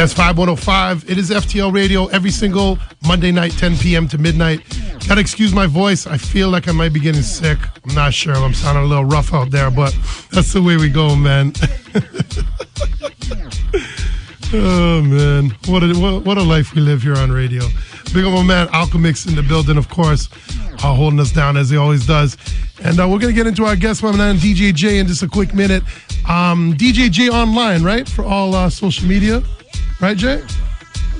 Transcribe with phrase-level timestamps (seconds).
[0.00, 1.10] Yes, 5105.
[1.10, 4.08] It is FTL Radio every single Monday night, 10 p.m.
[4.08, 4.62] to midnight.
[5.06, 6.06] Gotta excuse my voice.
[6.06, 7.58] I feel like I might be getting sick.
[7.86, 8.34] I'm not sure.
[8.34, 9.94] I'm sounding a little rough out there, but
[10.30, 11.52] that's the way we go, man.
[14.54, 15.50] oh, man.
[15.66, 17.62] What a, what, a life we live here on radio.
[18.14, 20.30] Big my man, Alchemix in the building, of course,
[20.82, 22.38] uh, holding us down as he always does.
[22.82, 25.22] And uh, we're going to get into our guest, my man, DJ J, in just
[25.22, 25.82] a quick minute.
[26.26, 28.08] Um, DJ J online, right?
[28.08, 29.42] For all uh, social media.
[30.00, 30.42] Right, Jay?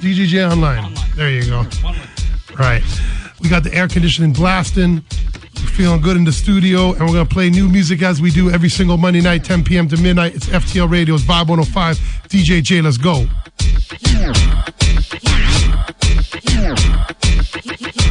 [0.01, 0.85] DJJ Online.
[0.85, 1.11] Online.
[1.15, 1.65] There you go.
[2.59, 2.83] Right.
[3.41, 5.05] We got the air conditioning blasting.
[5.57, 8.31] We're feeling good in the studio, and we're going to play new music as we
[8.31, 9.87] do every single Monday night, 10 p.m.
[9.89, 10.35] to midnight.
[10.35, 11.99] It's FTL Radio's Vibe 105.
[12.29, 13.27] DJ J, let's go.
[17.81, 18.10] pretty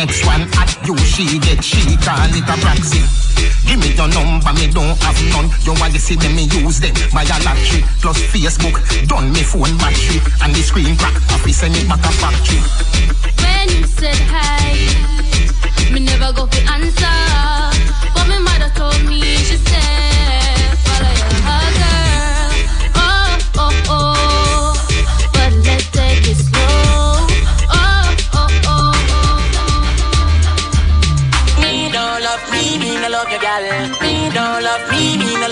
[0.00, 3.04] next one at you she get she call it a proxy.
[3.68, 5.52] Give me your number, me don't have none.
[5.60, 6.94] You want to see them, me use them.
[7.12, 8.76] My lottery plus Facebook,
[9.08, 11.16] done me phone battery and the screen crack.
[11.44, 12.60] Fi send it back a factory.
[13.44, 14.72] When you said hi,
[15.92, 17.20] me never go fi answer,
[18.14, 20.09] but my mother told me she said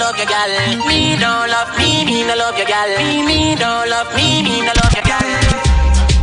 [0.09, 0.49] love your gal.
[0.89, 2.89] Me don't love me, me no love your gal.
[2.97, 5.29] Me, me don't love me, me no love your gal.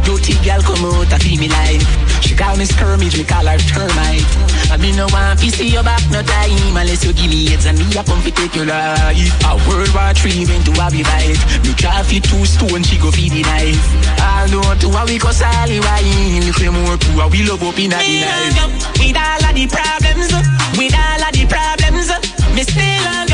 [0.02, 1.86] Dirty gal come out feel me life.
[2.26, 4.26] She call me skirmish, me call her termite.
[4.74, 7.66] I me no want to see your back no time unless you give me it
[7.66, 9.46] and me I come to take your life.
[9.46, 11.38] A World War Three went to a fight.
[11.62, 13.86] Me try fi two stone, she go feed the knife.
[14.18, 16.42] I know to how we go sally wine.
[16.50, 18.58] If we more poor, we love up in a the night.
[18.98, 20.34] With all of the problems,
[20.74, 22.10] with all of the problems,
[22.58, 23.25] me still love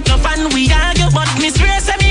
[0.00, 2.03] fight no fun, we argue, but me swear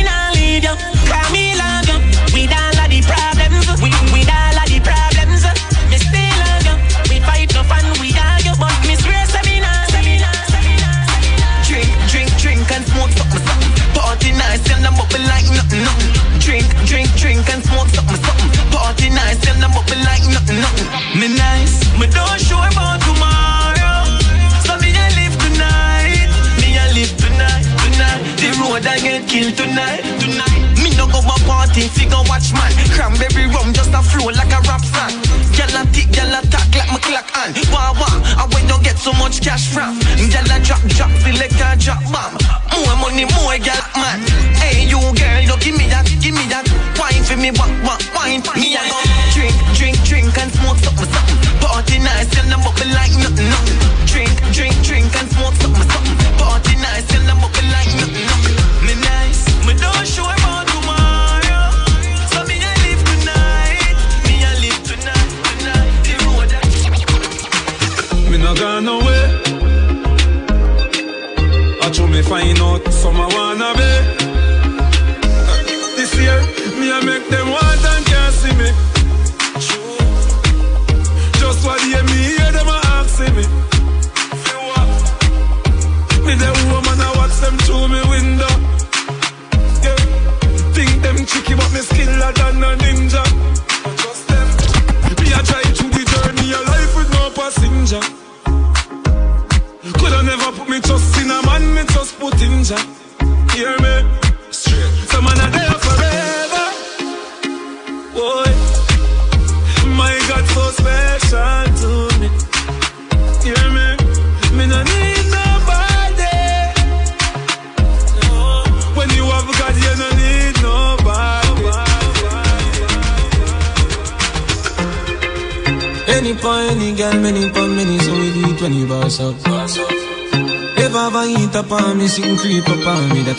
[39.03, 39.99] so much cash from.
[40.31, 42.33] Gyal a drop drop, feel like a drop bomb.
[42.71, 44.19] More money, more gyal man.
[44.55, 46.63] Hey you girl, you give me that, give me that.
[46.97, 48.41] Wine for me, wah wah, wine.
[48.55, 49.02] Me a go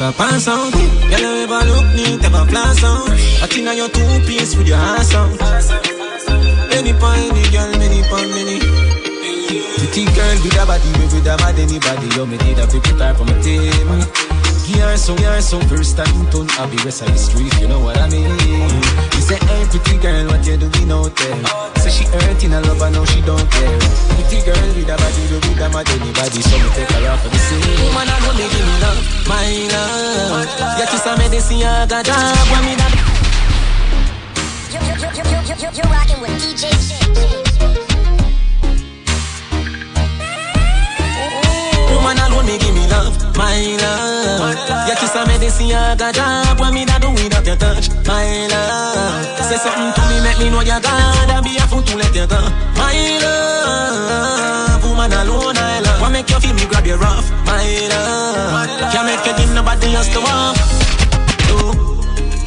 [0.04, 0.72] on I pass out.
[0.72, 3.10] Girl, you ever look neat, ever flash out.
[3.42, 5.30] I think I your two piece with your ass out.
[6.72, 8.58] Any point, any girl, many pon many.
[9.78, 13.16] Pretty girl with a body, with a mad anybody, yo, me need a people type
[13.16, 14.43] for my team.
[14.64, 17.80] Gear so, gear so, first time turn I'll be west of the street, you know
[17.80, 18.32] what I mean?
[19.12, 21.44] He say, hey pretty girl, what you doing out there?
[21.84, 23.78] Say she hurting a love, I know she don't care.
[24.16, 27.20] Pretty girl with a body, do with a mad anybody, so me take her off
[27.20, 27.76] of the scene.
[27.84, 30.48] Woman, I know me give me love, my love.
[30.80, 32.92] You kiss a medicine, I got job, when me that.
[34.72, 37.43] You, you, you, you, you, you, you're rocking with DJ Shit.
[42.44, 44.88] Alone me give me love, my love.
[44.88, 46.60] You kiss a medicine, I got job.
[46.60, 49.48] What me da do without your touch, my love.
[49.48, 51.30] Say something to me, make me know you're God.
[51.30, 52.40] I be a fool to let you go,
[52.76, 54.84] my love.
[54.84, 56.00] Woman alone I love.
[56.02, 58.92] What make you feel me grab your rough, my love.
[58.92, 60.83] Can't make you give nobody else to walk.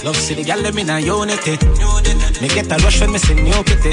[0.08, 1.60] Love city gal let me na unity.
[2.40, 3.92] Me get a rush when me sing new kitty.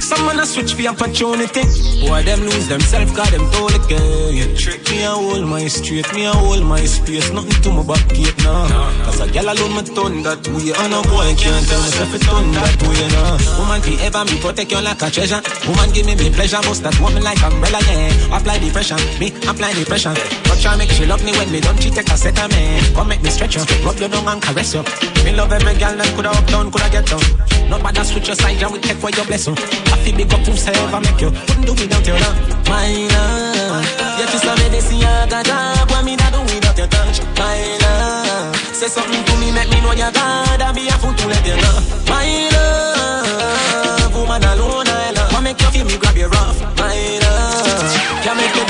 [0.00, 1.62] Someone a switch for opportunity.
[2.02, 4.56] Boy, them lose themselves, got them told again.
[4.56, 7.30] Trick me a hold my street, me a hold my space.
[7.30, 8.66] Nothing to my back gate now.
[9.04, 10.74] Cause a gal alone me turn that way.
[10.74, 13.38] And a boy can't tell myself it turn that way now.
[13.62, 15.38] Woman be ever me protect you like a treasure.
[15.70, 18.34] Woman give me me pleasure, bust that woman like umbrella, yeah.
[18.34, 20.18] Apply the pressure, me apply the pressure.
[20.50, 22.80] Touch her, make she love me when me don't cheat, take a set of me.
[22.96, 24.82] Come make me stretch you, rub you down and caress you.
[25.28, 27.20] Me love every gal that coulda up down, coulda get down.
[27.68, 29.52] Nobody switch your side, and we take for your blessing.
[29.92, 31.28] I feel big up whosoever make you.
[31.28, 33.84] Couldn't do without your love, my love.
[34.16, 35.84] You kiss a medicine, I got job.
[35.92, 38.56] What me da do without your touch, my love.
[38.72, 40.64] Say something to me, make me know you're God.
[40.64, 41.76] I be a fool to let you know,
[42.08, 44.16] my love.
[44.16, 45.28] Woman alone, I love.
[45.36, 48.24] What make you feel me grab you rough, my love.
[48.24, 48.64] Can't make you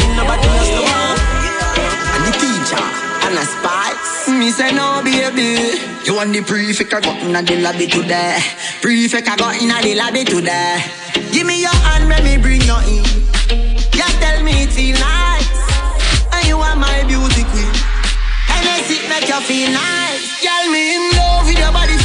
[4.48, 5.78] Say no baby.
[6.04, 8.40] You want the prefect I got inna the lobby today.
[8.80, 10.82] Prefect I got inna the lobby today.
[11.30, 13.04] Give me your hand, let me bring you in.
[13.92, 15.52] You tell me it's nice,
[16.32, 17.74] and you are my beauty queen.
[18.50, 20.40] And I sit make you feel nice.
[20.40, 21.97] Girl, me in love with your body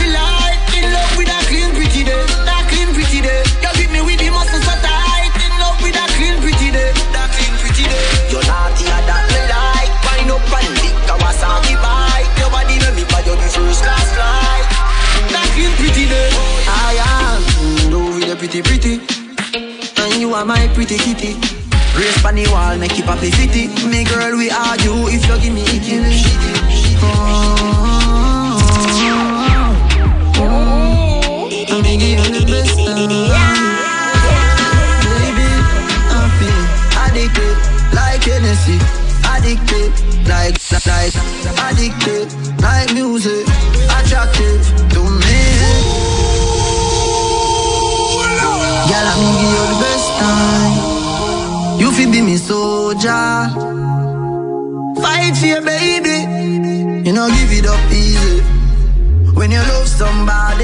[18.62, 19.02] pretty pretty.
[19.98, 21.34] And you are my pretty kitty.
[21.98, 23.68] Race pan the wall, make it happy fitty.
[23.88, 26.00] Me girl, we argue if you give me icky.
[27.02, 27.10] Oh,
[30.38, 33.10] oh, me give you the best time.
[35.02, 35.50] Baby,
[36.14, 36.64] I feel
[37.02, 37.58] addicted
[37.96, 38.78] like Hennessy.
[39.34, 39.92] Addicted
[40.28, 41.16] like, like,
[41.58, 42.28] addicted
[42.62, 43.48] like music.
[52.94, 53.50] Soldier.
[55.02, 57.08] Fight for your baby.
[57.08, 58.42] You know, give it up easy.
[59.34, 60.64] When you love somebody,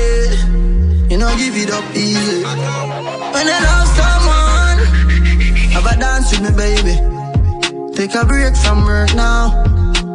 [1.09, 2.43] you know, give it up easy.
[3.33, 4.77] When you love someone,
[5.73, 6.95] have a dance with me, baby.
[7.95, 9.65] Take a break from work now.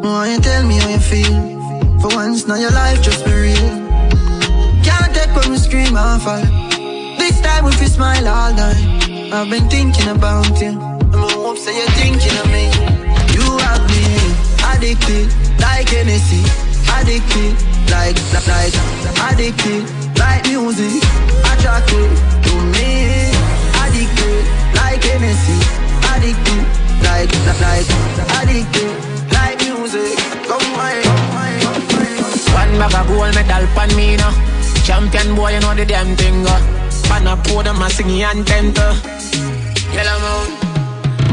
[0.02, 2.00] Why you tell me how you feel?
[2.00, 3.70] For once, now your life just be real.
[4.82, 6.40] Can't take when we scream and fall.
[7.18, 9.32] This time if you smile all night.
[9.32, 10.94] I've been thinking about you.
[11.54, 12.66] Hope say you're thinking of me.
[13.30, 14.02] You have me
[14.74, 15.30] addicted
[15.62, 16.42] like Hennessy.
[16.90, 17.54] Addicted
[17.94, 18.18] like
[18.50, 18.74] like
[19.22, 19.86] addicted
[20.18, 20.98] like music.
[21.46, 22.10] Attracted
[22.42, 23.30] to me.
[23.86, 24.42] Addicted
[24.74, 25.54] like Hennessy.
[26.10, 26.66] Addicted
[27.06, 27.30] like
[27.62, 27.86] like
[28.42, 28.90] addicted
[29.30, 30.18] like music.
[30.50, 32.34] Come on, come on, come on.
[32.50, 34.34] One bag of gold medal pan me now.
[34.82, 36.44] Champion boy, you know the damn thing.
[36.44, 36.58] Uh.
[37.06, 38.86] Pan a podium, I sing anthem to.
[39.94, 40.63] Yellow moon.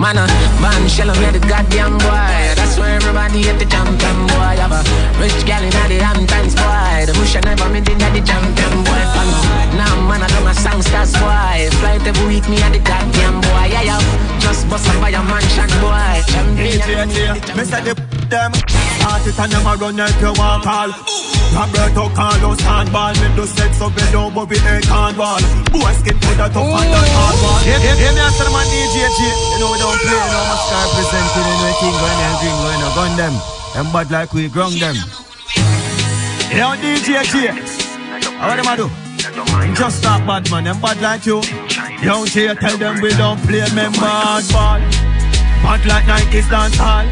[0.01, 0.25] Man, uh,
[0.57, 2.33] man, shell me the goddamn boy.
[2.57, 4.57] That's why everybody at the champion boy.
[4.57, 4.81] Have a
[5.21, 7.05] rich gal in the Hamptons boy.
[7.05, 9.03] The bush I never meet in the champion boy.
[9.13, 9.29] Fan.
[9.77, 11.69] Now man, I don't a songsters boy.
[11.77, 13.69] Flight every week, me at the goddamn boy.
[13.69, 14.39] Yeah, yeah.
[14.41, 16.25] Just bust up by a mansion boy.
[16.33, 16.81] Champion.
[17.61, 17.93] Say the
[18.25, 18.51] them
[19.05, 20.89] Artist them a run like you want call
[21.51, 25.39] Roberto Carlos handball Me do sex up and down but we eh, ain't can't ball
[25.67, 28.97] Boy skin put that up and that hardball Hear hear me after the man DJ
[29.11, 29.19] G.
[29.27, 32.93] You know we don't play no much car presenting anything going and drink going and
[32.95, 33.35] gun them.
[33.75, 34.95] Them bad like we ground them.
[36.49, 37.51] You know DJ G.
[38.39, 38.87] How them a do?
[39.75, 41.43] Just stop bad man, them bad like you.
[42.01, 44.47] Young G tell them we don't play members.
[44.51, 44.81] Ball
[45.61, 47.05] Bad like Nike's dance hall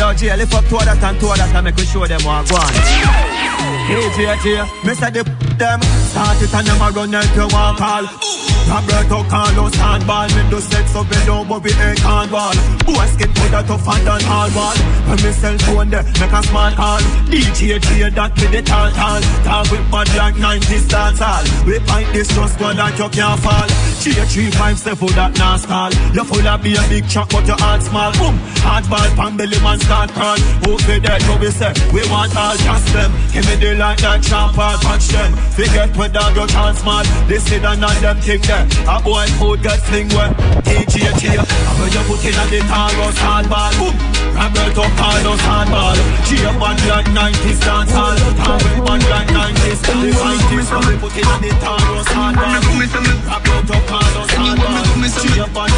[0.00, 2.06] Yo, Jay, lift up two of that and two of that and make we show
[2.06, 3.39] them what I want.
[3.60, 5.80] Hey, JJ, me say the them.
[6.10, 8.02] Start it and a run like you want all
[8.70, 12.54] Roberto Carlos handball Me do sex up and but we ain't can't ball
[12.86, 14.76] Boy skin powder tougher than all ball
[15.06, 17.00] When me cell phone there make a smart call.
[17.30, 19.20] DJ J that with the tall tall.
[19.46, 23.40] Talk with bad like 90s dance all We find this just one that you can't
[23.40, 23.68] fall.
[24.02, 28.12] J357 that not stall You full of be a big chuck but your heart small.
[28.18, 30.38] Boom, hardball pan belly man start crawl.
[30.64, 33.10] Who be dead so we say We want all just them.
[33.32, 37.44] Give me the light that trample touch them Forget where dog your chance man This
[37.50, 40.30] is the not them thing there A boy food get fling where
[40.62, 43.94] J And when you put in a the Taros hardball Boom,
[44.30, 48.14] Roberto Carlos hardball G man like 90s dance hall.
[48.14, 48.38] With
[48.86, 52.62] man like 90s The 90s when we put in a the Taros hardball
[53.26, 54.86] Roberto Carlos hardball
[55.18, 55.69] G man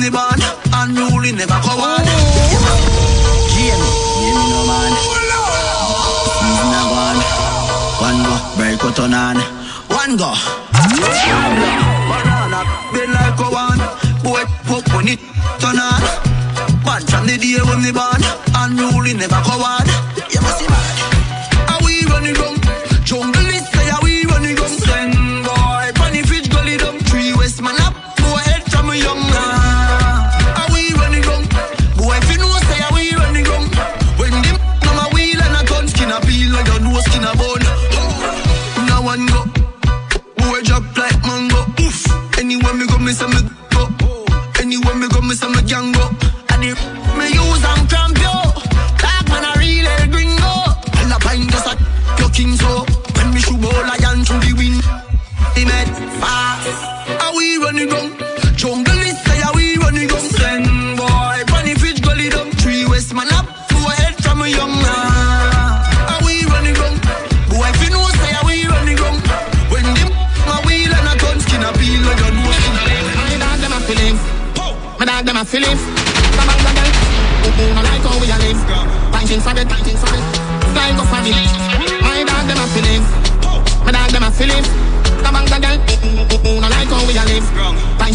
[0.00, 0.40] the when me born,
[0.72, 2.04] unruly never go on.
[3.54, 3.82] Jane,
[4.22, 4.92] yeah, me no man.
[6.38, 7.20] Season a one,
[8.02, 9.36] one go, break out on on.
[9.88, 10.34] One go.
[12.08, 12.60] Banana,
[12.92, 13.80] bend like a one.
[14.22, 15.20] Boy, poke when it
[15.58, 16.02] turn on.
[16.84, 18.22] Bad from the day when me born,
[18.54, 20.07] unruly never go
[42.98, 43.88] go, me say me go.
[44.60, 46.27] Anywhere me go, me say me can go.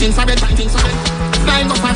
[0.04, 1.00] Pinting for it, pinting for it.
[1.48, 1.96] Flying go for.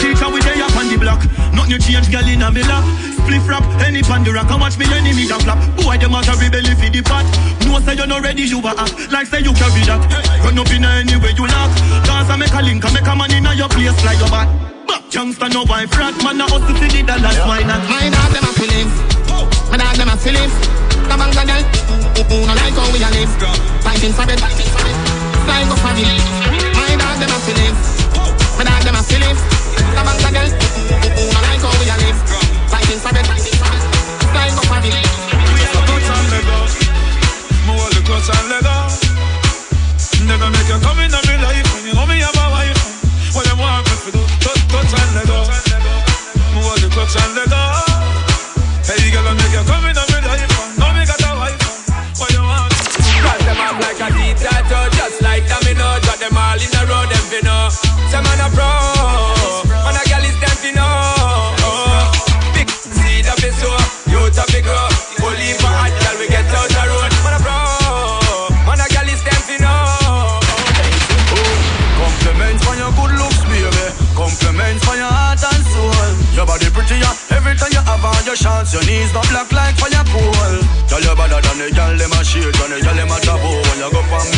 [0.00, 1.20] Teacher we day up on the block
[1.52, 2.80] Nothing you change girl in a me lap
[3.20, 6.24] Spliff rap, any pan the rock And watch me enemy that flap Boy them out
[6.24, 7.28] a rebel if the pot
[7.68, 10.00] No say you're not ready you a act Like say you carry that
[10.40, 11.68] Run up in any way you knock
[12.08, 14.48] Cause I make a link I make a man in your place like your Back
[15.12, 18.48] youngster no wife rat Man a hustle to the dollars why not My dog them
[18.48, 18.94] a feelings.
[19.68, 20.54] My dog them a feelings.
[21.12, 21.60] Come on, girl.
[22.24, 23.32] Who no like how we a live?
[23.84, 24.96] Pinting for it, pinting for it.
[25.44, 26.73] Flying go for
[27.52, 27.68] me.
[28.56, 28.96] My dog them
[31.44, 32.08] like how we me.
[32.08, 33.84] And.
[37.66, 38.00] Me the
[40.40, 42.80] and make you come in my life when you me have a wife.
[43.44, 44.12] Them want me.
[46.54, 47.38] Me the and.
[48.88, 50.13] Hey, girl, make you come in my
[57.34, 57.68] them know.
[58.10, 58.68] Some man a pro,
[59.66, 61.58] man a gal is fi know.
[62.54, 64.88] Big seed up his soul, youth up fi grow.
[65.24, 67.12] Only for hot gal we get out the road.
[67.26, 67.58] Man a pro,
[68.66, 70.38] man a gal is them fi know.
[71.98, 73.86] Compliments for your good looks, baby.
[74.14, 76.06] Compliments for your heart and soul.
[76.38, 78.74] Your body prettier every time you have on your shots.
[78.74, 80.54] Your knees not black like fire coal.
[80.86, 83.58] Tell you better than the girl them a shake and the girl them a taboo
[83.66, 84.33] when you go from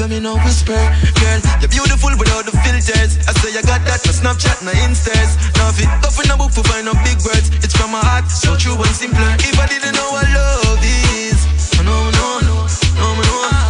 [0.00, 0.74] love you, me no whisper.
[0.74, 3.18] Girl, you're beautiful without the filters.
[3.26, 5.36] I say you got that, my Snapchat, my Instas.
[5.56, 8.00] Now if it up in a book for find out big words, it's from my
[8.00, 9.34] heart, so true and simpler.
[9.40, 11.46] If I didn't know what love is,
[11.78, 12.66] I know, I know,
[12.98, 13.67] I know,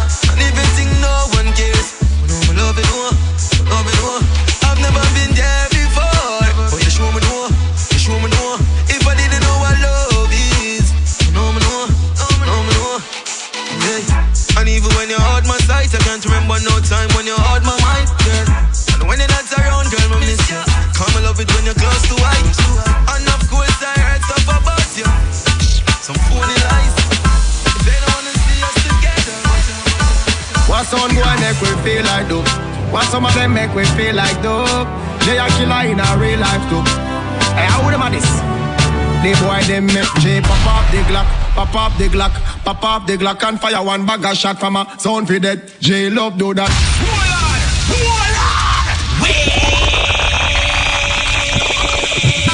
[16.19, 18.47] can't remember no time when you're out my mind, girl.
[18.99, 20.59] And when you're not around, girl, I miss you.
[20.91, 22.43] Come I love it when you're close to white.
[23.15, 25.07] And of course, I heard stuff about you.
[26.03, 26.95] Some phony lies.
[27.87, 29.35] They don't wanna see us together.
[30.67, 32.51] What some boy make we feel like dope?
[32.91, 34.91] What some of them make we feel like dope?
[35.23, 36.83] Jay a killer in a real life too.
[37.55, 38.27] Hey, how them at this?
[39.23, 42.35] The boy them make J pop up the Glock, pop up the Glock,
[42.73, 45.71] pop up the Glock and fire one bag of shot from a sound for dead.
[45.79, 46.69] J love do that.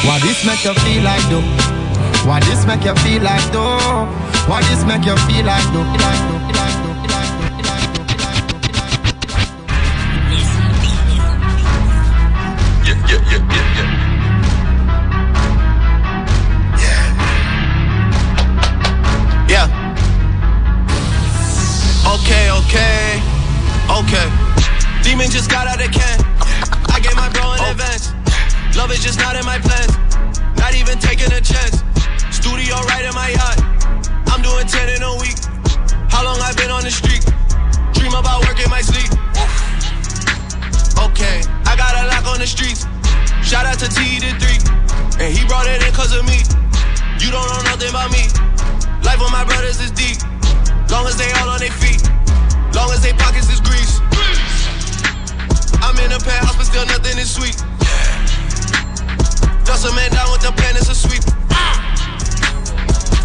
[0.05, 1.41] What this make you feel like though?
[2.27, 4.05] What this make you feel like though?
[4.47, 5.83] What this make you feel like though?
[5.83, 6.84] Like though?
[24.03, 24.27] Okay.
[25.03, 26.19] Demon just got out of can.
[26.91, 27.71] I gave my bro in oh.
[27.71, 28.11] advance.
[28.75, 29.95] Love is just not in my plans.
[30.59, 31.83] Not even taking a chance.
[32.31, 33.59] Studio right in my yacht.
[34.27, 35.39] I'm doing 10 in a week.
[36.11, 37.23] How long I been on the street?
[37.95, 39.07] Dream about work in my sleep.
[40.99, 42.83] Okay, I got a lock on the streets.
[43.43, 45.23] Shout out to T to 3.
[45.23, 46.43] And he brought it in cause of me.
[47.23, 48.27] You don't know nothing about me.
[49.07, 50.19] Life of my brothers is deep.
[50.91, 52.03] Long as they all on their feet.
[52.75, 54.01] Long as they pockets is grease.
[55.79, 57.55] I'm in a penthouse, but still nothing is sweet.
[59.63, 61.23] Dust a man down with the pen, it's a sweep.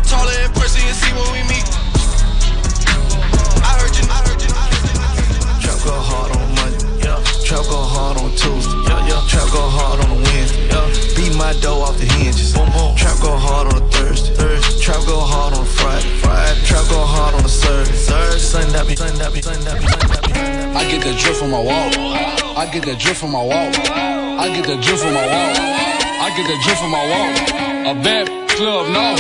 [0.07, 1.67] Taller in person, you see when we meet.
[3.67, 5.67] I heard you, I heard you, I heard you.
[5.67, 7.19] Trap go hard on Monday, yeah.
[7.43, 9.27] Trap go hard on Tuesday, yeah, yeah.
[9.27, 10.87] Trap go hard on Wednesday, yeah.
[11.19, 12.95] Beat my dough off the hinges, boom, boom.
[12.95, 14.81] Trap go hard on a Thursday, Thursday.
[14.81, 16.40] Trap go hard on a Friday, Friday.
[19.01, 21.89] I get the drip from my wall.
[22.55, 23.73] I get the drip from my wall.
[23.89, 25.57] I get the drip from my wall.
[26.21, 27.33] I get the drip from my wall.
[27.89, 29.17] A bad club, no.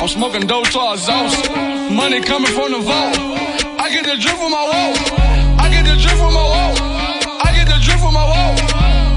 [0.00, 1.50] I'm smoking dope to exhaust.
[1.90, 3.18] Money coming from the vault.
[3.82, 4.94] I get the drip from my wall.
[5.58, 6.78] I get the drip from my wall.
[7.42, 8.54] I get the drip from my wall.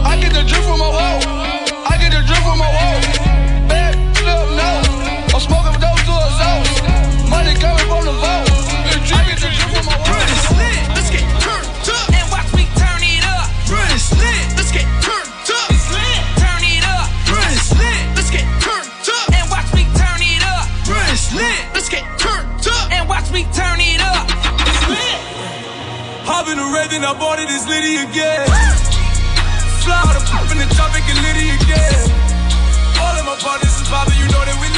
[0.02, 1.22] I get the drip from my wall.
[1.86, 2.98] I get the drip from my wall.
[3.70, 4.82] Bad club, no.
[5.30, 7.30] I'm smoking dope to exhaust.
[7.30, 8.48] Money coming from the vault.
[26.78, 28.46] Red, then I bought it, it's Liddy again.
[29.82, 32.06] Fly out pop in the tropic and Liddy again.
[33.02, 34.77] All of my partners is poppin', you know that we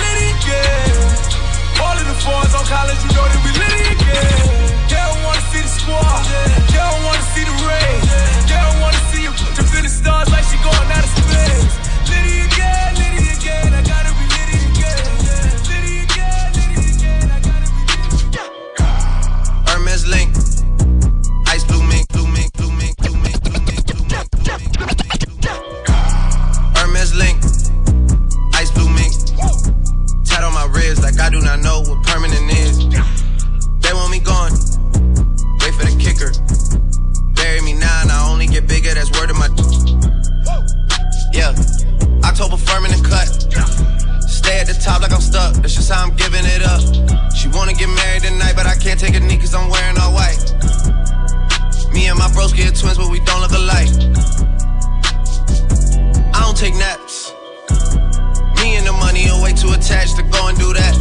[59.60, 60.96] too attached to go and do that.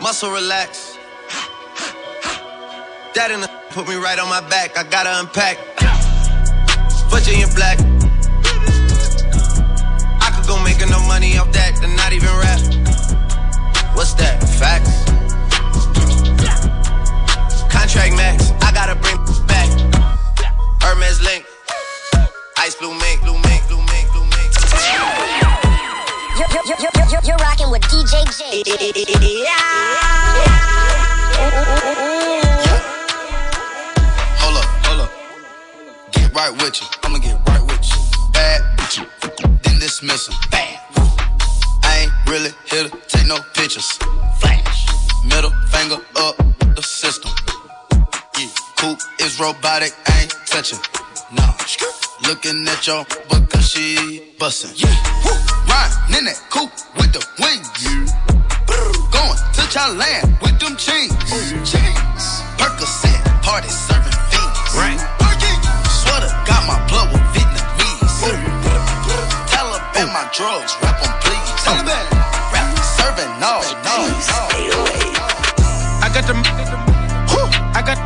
[0.00, 0.96] Muscle relax.
[3.14, 4.78] That in the put me right on my back.
[4.78, 5.58] I gotta unpack.
[7.10, 7.78] Virginia black.
[10.22, 12.60] I could go make enough money off that to not even rap.
[13.96, 14.38] What's that?
[14.60, 15.02] Facts.
[17.74, 18.52] Contract max.
[18.62, 19.68] I gotta bring back.
[20.80, 21.49] Hermes link.
[27.10, 28.62] You're, you're, rocking with DJ J.
[34.38, 35.10] Hold up, hold up.
[36.12, 36.86] Get right with you.
[37.02, 38.32] I'ma get right with you.
[38.32, 39.04] Bad with you.
[39.62, 40.36] Then dismiss 'em.
[40.50, 40.78] Bam.
[41.82, 43.90] I ain't really here to take no pictures.
[44.40, 44.86] Flash.
[45.24, 46.36] Middle finger up
[46.76, 47.30] the system.
[48.38, 48.46] Yeah.
[48.76, 49.94] Coupe is robotic.
[50.06, 50.78] I ain't touching.
[51.32, 51.99] Nah.
[52.26, 54.70] Looking at your because she bustin'.
[54.76, 54.92] Yeah.
[55.24, 55.32] Woo.
[55.66, 57.66] Riding in that coupe with the wings.
[57.80, 58.06] Yeah.
[59.10, 61.10] Going to Thailand with them chains.
[61.64, 62.24] Chains.
[62.60, 64.58] Percocet, party serving fiends.
[64.76, 65.00] Right.
[65.88, 68.30] Sweater got my blood with Vietnamese.
[69.48, 71.50] Taliban my drugs, rap on please.
[71.64, 72.04] Taliban.
[72.52, 72.68] Rap
[73.00, 73.96] serving all, no,
[76.02, 76.76] I got the, I got, the,
[77.32, 77.40] go,
[77.74, 77.98] I got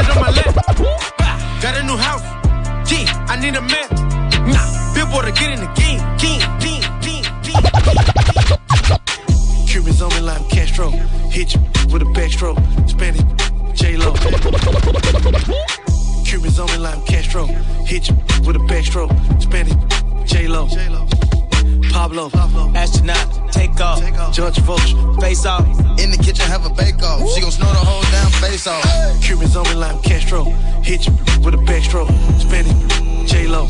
[0.00, 0.54] Sit on my lap.
[1.60, 2.22] Got a new house.
[3.28, 3.90] I need a map.
[4.48, 6.00] Nah, billboard to get in the game.
[6.16, 7.62] Game, game, game, game.
[9.66, 10.90] Cubans on me like Castro.
[11.28, 11.60] Hit you
[11.92, 12.58] with a backstroke.
[12.88, 13.22] Spanish
[13.78, 14.14] J Lo.
[16.24, 17.46] Cubans on me like Castro.
[17.84, 19.12] Hit you with a backstroke.
[19.42, 19.74] Spanish
[20.24, 20.66] J Lo.
[21.92, 22.30] Pablo,
[22.74, 24.00] astronaut, take off.
[24.32, 25.66] George Vulture, face off.
[25.98, 27.20] In the kitchen, have a bake off.
[27.34, 28.84] She gon' snort the whole damn face off.
[29.22, 30.44] Cubans on me like I'm Castro.
[30.82, 31.12] Hit you
[31.44, 32.10] with a backstroke.
[32.40, 33.66] Spanish J Lo.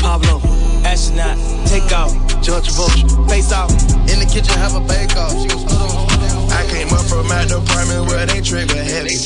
[0.00, 0.40] Pablo,
[0.84, 1.36] astronaut,
[1.66, 2.12] take off.
[2.42, 3.70] George Vulture, face off.
[4.08, 5.32] In the kitchen, have a bake off.
[5.40, 8.82] She gon' snort the whole damn I came up from my department where they trigger
[8.82, 9.16] heavy.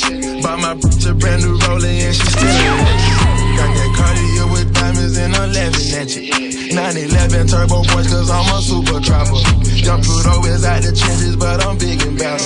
[0.43, 3.24] Bought my bitch a brand new rollie and she still
[3.71, 3.77] it.
[3.77, 6.45] Got Cartier with diamonds and 11 inches.
[6.75, 9.39] 911 turbo boys cause I'm a super trapper.
[9.79, 12.43] Young Pluto is out the trenches, but I'm big and better.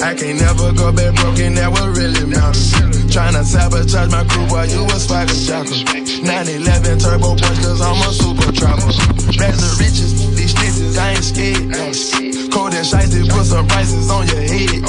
[0.00, 2.72] I can't never go back broken, that what really matters.
[3.12, 5.76] Tryna sabotage my crew, while you a swagger jacker.
[6.24, 8.92] 911 turbo boys cause I'm a super trapper.
[9.36, 12.52] Rags the riches, these snitches, I ain't scared.
[12.52, 14.84] Cold and shiesty, put some prices on your head.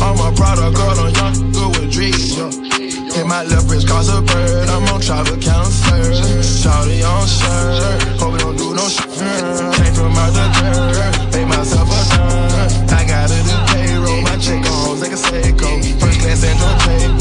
[0.00, 2.67] I'm a product, girl, on young, good with dreams.
[2.88, 4.68] Hit my wrist, cause a bird.
[4.68, 6.12] I'm on travel counselor.
[6.40, 8.20] Shawty on shirt.
[8.20, 9.04] Hope we don't do no shit.
[9.04, 11.34] Came from out the dirt.
[11.34, 12.88] Made myself a ton.
[12.88, 14.22] I gotta do payroll.
[14.22, 16.00] My check on like a Seiko.
[16.00, 17.17] First class and no pay.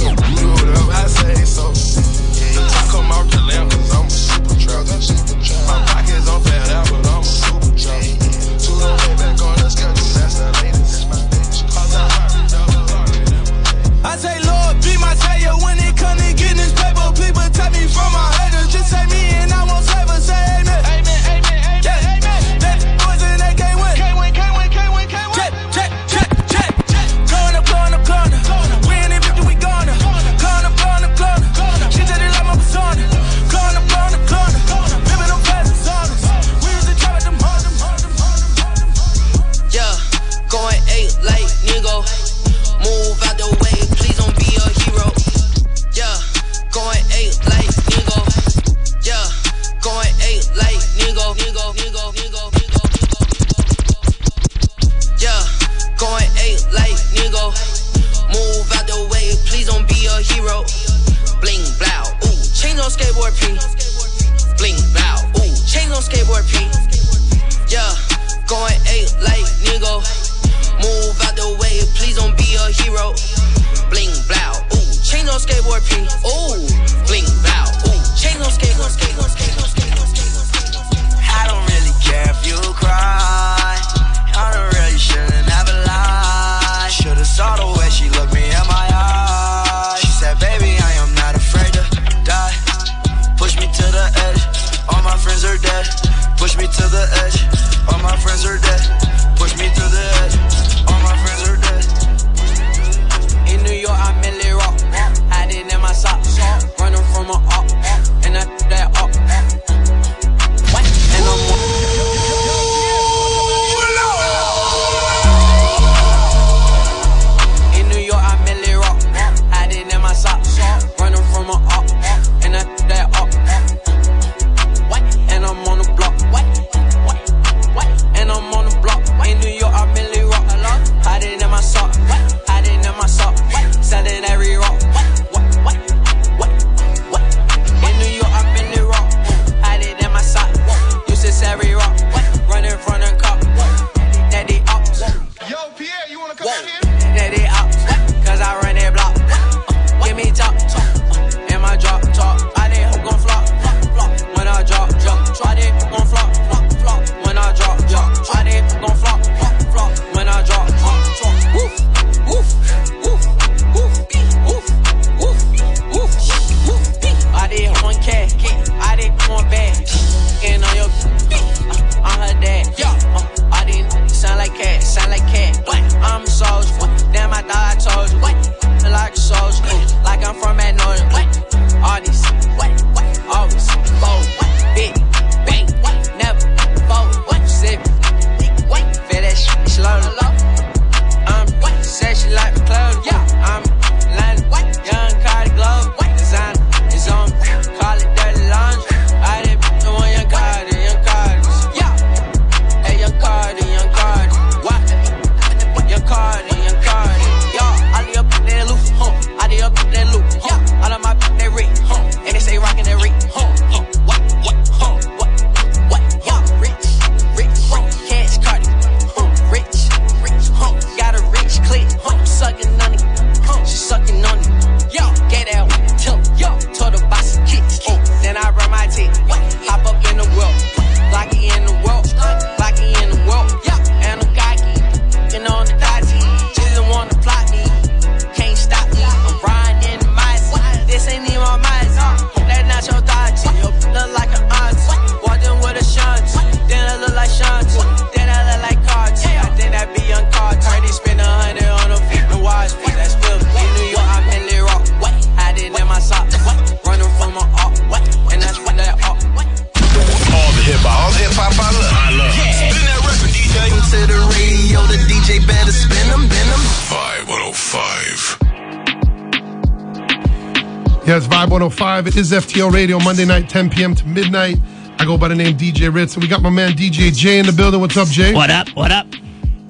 [271.07, 272.07] Yeah, it's Vibe 105.
[272.07, 273.95] It is FTL Radio, Monday night, 10 p.m.
[273.95, 274.57] to midnight.
[274.99, 277.45] I go by the name DJ Ritz, and we got my man DJ Jay in
[277.45, 277.79] the building.
[277.79, 278.33] What's up, Jay?
[278.33, 278.67] What up?
[278.71, 279.07] What up?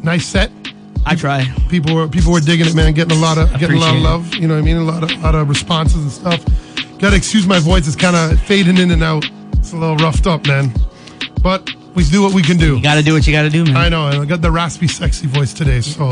[0.02, 0.50] Nice set.
[1.06, 1.45] I try.
[1.69, 2.91] People were people were digging it, man.
[2.95, 4.34] Getting a lot of getting a lot of love.
[4.34, 4.78] You know what I mean?
[4.78, 6.43] A lot of lot of responses and stuff.
[6.97, 9.23] Got to excuse my voice; it's kind of fading in and out.
[9.60, 10.73] It's a little roughed up, man.
[11.43, 12.77] But we do what we can do.
[12.77, 13.75] You got to do what you got to do, man.
[13.75, 14.05] I know.
[14.05, 15.81] I got the raspy, sexy voice today.
[15.81, 16.12] So,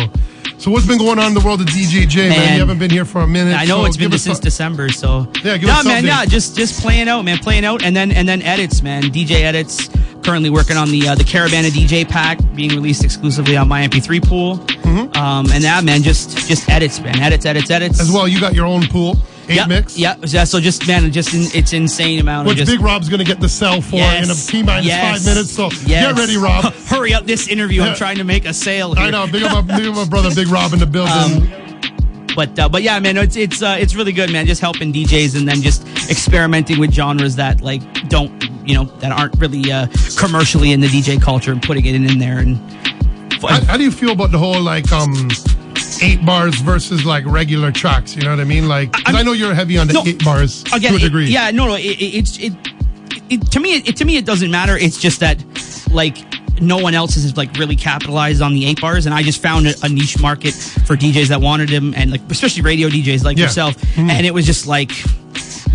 [0.57, 2.39] so what's been going on in the world of DJ J, man?
[2.39, 2.53] Man.
[2.53, 3.55] You haven't been here for a minute.
[3.55, 6.81] I know so it's been since a- December, so Yeah, no, man, yeah, just just
[6.81, 9.03] playing out, man, playing out, and then and then edits, man.
[9.03, 9.87] DJ edits.
[10.23, 14.27] Currently working on the uh, the Caravana DJ pack being released exclusively on my MP3
[14.27, 14.57] pool.
[14.57, 15.15] Mm-hmm.
[15.15, 17.99] Um, and that man, just just edits, man, edits, edits, edits.
[18.01, 19.17] As well, you got your own pool,
[19.49, 19.97] eight yep, mix.
[19.97, 20.43] Yeah, yeah.
[20.43, 22.71] So just man, just in, it's insane amount Which of just.
[22.71, 25.35] Big Rob's going to get the cell for Yes, in a T minus yes, five
[25.35, 25.51] minutes.
[25.51, 26.13] So yes.
[26.13, 26.73] get ready, Rob.
[26.87, 27.81] Hurry up this interview.
[27.81, 28.93] I'm trying to make a sale.
[28.93, 29.05] Here.
[29.05, 29.27] I know.
[29.31, 31.13] Big up, my, big up my brother, Big Rob, in the building.
[31.13, 31.65] Um,
[32.35, 34.45] but uh, but yeah, man, it's it's uh, it's really good, man.
[34.45, 38.31] Just helping DJs and then just experimenting with genres that like don't
[38.67, 42.09] you know that aren't really uh, commercially in the DJ culture and putting it in,
[42.09, 42.57] in there and
[43.41, 45.29] how, how do you feel about the whole like um
[46.01, 48.15] eight bars versus like regular tracks?
[48.15, 48.67] You know what I mean?
[48.67, 51.27] Like I, know you're heavy on the eight bars again, to a it- degree.
[51.27, 52.53] yeah, no, no, it, it, it's it,
[53.29, 53.75] it to me.
[53.77, 54.77] It, to me, it doesn't matter.
[54.77, 55.43] It's just that
[55.91, 56.17] like
[56.61, 59.67] no one else has like really capitalized on the eight bars, and I just found
[59.67, 63.37] a, a niche market for DJs that wanted them, and like especially radio DJs like
[63.37, 63.43] Yeah.
[63.45, 63.75] yourself.
[63.95, 64.09] Mhm.
[64.09, 64.91] And it was just like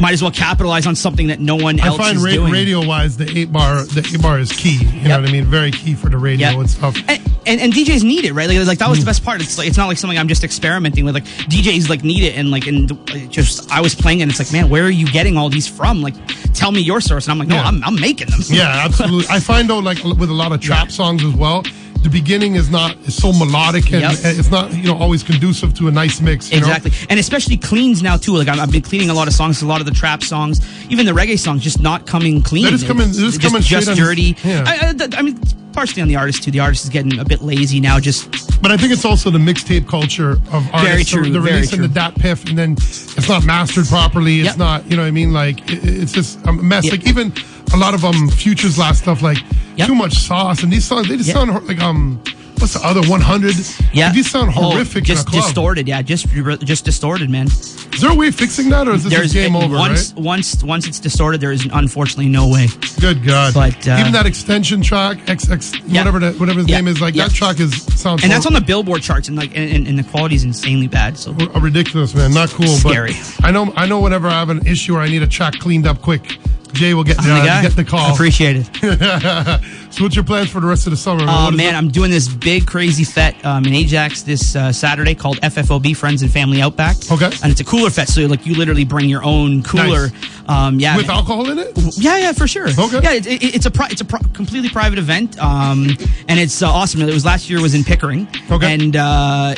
[0.00, 2.52] might as well capitalize on something that no one else I find is ra- doing.
[2.52, 4.78] radio wise, the eight bar, the eight bar is key.
[4.82, 5.44] You know what I mean?
[5.44, 6.58] Very key for the radio Yep.
[6.58, 6.96] and stuff.
[7.08, 8.48] and, and, and DJs need it, right?
[8.48, 9.02] Like, like that was Mm.
[9.02, 9.40] the best part.
[9.40, 11.14] It's like it's not like something I'm just experimenting with.
[11.14, 12.88] Like DJs like need it, and like and
[13.30, 16.00] just I was playing, and it's like, man, where are you getting all these from?
[16.02, 16.14] Like,
[16.54, 17.64] tell me your source, and I'm like, no, Yeah.
[17.64, 18.40] I'm, I'm making them.
[18.48, 19.26] Yeah, absolutely.
[19.30, 21.62] I find though, like with a lot of trap songs as well,
[22.02, 24.12] the beginning is not is so melodic and Yep.
[24.38, 26.50] it's not you know always conducive to a nice mix.
[26.50, 28.32] You Exactly, and especially cleans now too.
[28.36, 30.60] Like I'm, I've been cleaning a lot of songs, a lot of the trap songs,
[30.90, 32.64] even the reggae songs, just not coming clean.
[32.64, 34.36] They're just coming- they're just coming straight just dirty.
[34.44, 34.64] yeah.
[34.66, 35.38] I, I, I mean,
[35.72, 36.50] partially on the artist too.
[36.50, 37.98] The artist is getting a bit lazy now.
[38.00, 38.30] Just
[38.62, 40.80] But I think it's also the mixtape culture of artists.
[40.82, 41.88] Very They're- true, They're very releasing true.
[41.88, 44.40] the DatPiff and then it's not mastered properly.
[44.40, 44.58] It's Yep.
[44.58, 45.32] not, you know what I mean?
[45.32, 46.90] Like, it, it's just a mess.
[46.90, 47.32] Like, even
[47.72, 49.38] a lot of um Futures last stuff, like,
[49.78, 50.62] too much sauce.
[50.62, 51.36] And these songs, they just Yep.
[51.36, 52.20] sound like, um,
[52.60, 53.54] what's the other 100?
[53.92, 55.44] yeah, These sound Oh, horrific just in a club.
[55.44, 55.88] distorted.
[55.88, 56.26] Yeah, just
[56.64, 57.46] just distorted, man.
[57.46, 60.12] Is there a way of fixing that or is this There's just game over, once
[60.12, 60.22] right?
[60.24, 62.68] once once it's distorted, there is unfortunately no way.
[63.00, 63.54] Good God.
[63.54, 66.76] But uh, even that extension track, XX, whatever that, whatever his Yeah.
[66.76, 67.28] name is, like Yeah.
[67.28, 70.02] that track is sounds and that's on the Billboard charts, and like and, and, the
[70.04, 71.18] quality is insanely bad.
[71.18, 72.32] So ridiculous, man.
[72.32, 72.66] Not cool.
[72.68, 73.12] Scary.
[73.40, 74.00] But I know, I know.
[74.00, 76.38] Whenever I have an issue or I need a track cleaned up quick,
[76.72, 78.12] Jay will get the uh, get the call.
[78.12, 78.66] Appreciate it.
[79.92, 81.24] so, what's your plans for the rest of the summer?
[81.26, 81.78] Oh is man, it?
[81.78, 86.22] I'm doing this big crazy fete um, in Ajax this uh, Saturday called FFOB Friends
[86.22, 86.96] and Family Outback.
[87.10, 90.08] Okay, and it's a cooler fete, so like you literally bring your own cooler.
[90.48, 91.16] Um, yeah, with man.
[91.16, 91.76] alcohol in it.
[91.96, 92.68] Yeah, yeah, for sure.
[92.68, 93.00] Okay.
[93.02, 95.88] Yeah, it, it, it's a pri- it's a pri- completely private event, um,
[96.28, 97.02] and it's uh, awesome.
[97.02, 97.58] It was last year.
[97.58, 98.28] It was in Pickering.
[98.50, 98.74] Okay.
[98.74, 99.54] And uh,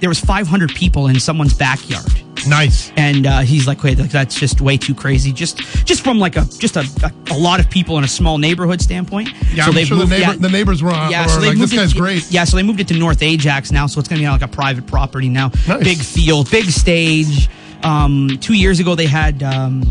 [0.00, 2.10] there was 500 people in someone's backyard.
[2.46, 2.92] Nice.
[2.96, 6.36] And uh, he's like, "Wait, like, that's just way too crazy." Just just from like
[6.36, 9.28] a just a, a, a lot of people in a small neighborhood standpoint.
[9.52, 11.58] Yeah, I'm they've sure the, moved- neighbor, yeah, the neighbors were, yeah, so they like,
[11.58, 12.30] moved this guy's it, great.
[12.30, 14.48] Yeah, so they moved it to North Ajax now, so it's gonna be like a
[14.48, 15.50] private property now.
[15.68, 15.82] Nice.
[15.84, 17.48] Big field, big stage.
[17.82, 19.82] Um, two years ago they had um,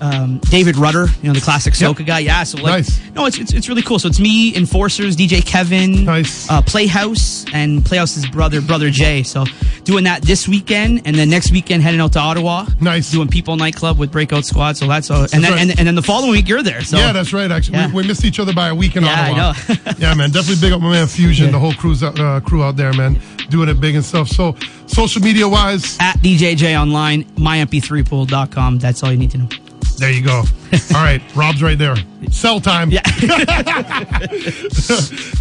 [0.00, 2.20] um, David Rudder, you know the classic soca guy.
[2.20, 3.00] Yeah, so like Nice.
[3.14, 3.98] no, it's, it's it's really cool.
[3.98, 6.48] So it's me, Enforcers, DJ Kevin, nice.
[6.48, 9.24] uh, Playhouse, and Playhouse's brother, brother Jay.
[9.24, 9.44] So
[9.88, 12.66] doing that this weekend, and then next weekend heading out to Ottawa.
[12.78, 13.10] Nice.
[13.10, 14.76] Doing People Nightclub with Breakout Squad.
[14.76, 15.62] So that's uh, and then right.
[15.62, 16.82] and, and then the following week you're there.
[16.82, 17.50] So yeah, that's right.
[17.50, 17.86] Actually, Yeah.
[17.88, 19.94] we, we missed each other by a week in Yeah, I Ottawa.
[19.98, 20.30] yeah, man.
[20.30, 23.70] Definitely big up my man Fusion, the whole crew's uh, crew out there, man, doing
[23.70, 24.28] it big and stuff.
[24.28, 24.54] So,
[24.86, 28.78] social media wise, at DJJ online, mymp3pool.com.
[28.80, 29.48] That's all you need to know.
[29.96, 30.42] there you go.
[30.94, 31.96] All right, Rob's right there.
[32.30, 32.90] Sell time.
[32.90, 33.00] Yeah.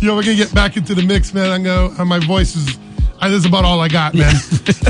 [0.02, 1.52] Yo, we're gonna get back into the mix, man.
[1.52, 2.00] I'm gonna.
[2.02, 2.78] Uh, my voice is.
[3.20, 4.34] I, this is about all I got, man.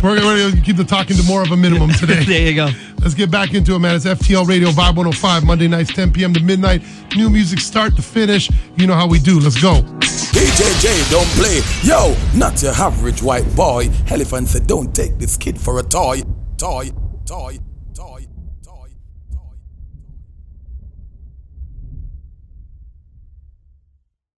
[0.03, 2.23] we're, we're gonna keep the talking to more of a minimum today.
[2.23, 2.69] there you go.
[2.99, 3.95] Let's get back into it, man.
[3.95, 6.33] It's FTL Radio Vibe 105, Monday nights, 10 p.m.
[6.33, 6.81] to midnight.
[7.15, 8.49] New music start to finish.
[8.75, 9.39] You know how we do.
[9.39, 9.81] Let's go.
[9.81, 11.61] DJJ don't play.
[11.83, 13.89] Yo, not your average white boy.
[14.09, 16.21] Elephant said, don't take this kid for a toy.
[16.57, 16.89] Toy,
[17.25, 17.66] toy, toy.